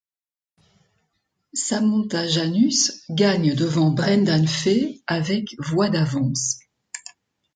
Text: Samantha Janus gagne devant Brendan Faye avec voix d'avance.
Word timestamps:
Samantha 1.53 2.25
Janus 2.27 3.03
gagne 3.11 3.53
devant 3.53 3.91
Brendan 3.91 4.47
Faye 4.47 5.03
avec 5.05 5.53
voix 5.59 5.91
d'avance. 5.91 6.57